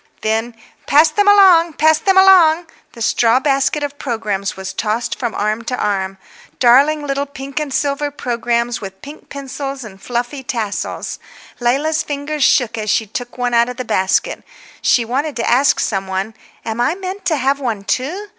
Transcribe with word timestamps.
Then, 0.21 0.55
"Pass 0.87 1.09
them 1.09 1.27
along, 1.27 1.73
pass 1.73 1.99
them 1.99 2.17
along!" 2.17 2.65
The 2.93 3.03
straw 3.03 3.39
basket 3.39 3.83
of 3.83 3.99
programmes 3.99 4.57
was 4.57 4.73
tossed 4.73 5.19
from 5.19 5.35
arm 5.35 5.63
to 5.65 5.77
arm. 5.77 6.17
Darling 6.57 7.05
little 7.05 7.27
pink 7.27 7.59
and 7.59 7.71
silver 7.71 8.09
programmes, 8.09 8.81
with 8.81 9.03
pink 9.03 9.29
pencils 9.29 9.83
and 9.83 10.01
fluffy 10.01 10.41
tassels. 10.41 11.19
Leila's 11.59 12.01
fingers 12.01 12.43
shook 12.43 12.79
as 12.79 12.89
she 12.89 13.05
took 13.05 13.37
one 13.37 13.53
out 13.53 13.69
of 13.69 13.77
the 13.77 13.85
basket. 13.85 14.41
She 14.81 15.05
wanted 15.05 15.35
to 15.35 15.47
ask 15.47 15.79
some 15.79 16.07
one, 16.07 16.33
"Am 16.65 16.81
I 16.81 16.95
meant 16.95 17.23
to 17.25 17.35
have 17.35 17.59
one 17.59 17.83
too?" 17.83 18.29